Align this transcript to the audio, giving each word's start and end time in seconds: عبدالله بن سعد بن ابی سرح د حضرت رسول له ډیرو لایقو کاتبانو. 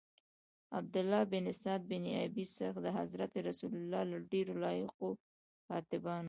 عبدالله 0.73 1.23
بن 1.31 1.45
سعد 1.61 1.83
بن 1.91 2.05
ابی 2.23 2.45
سرح 2.55 2.77
د 2.85 2.97
حضرت 2.97 3.33
رسول 3.49 3.73
له 3.93 4.01
ډیرو 4.35 4.53
لایقو 4.67 5.09
کاتبانو. 5.69 6.19